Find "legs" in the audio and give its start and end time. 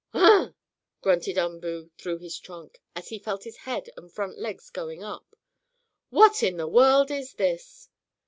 4.39-4.71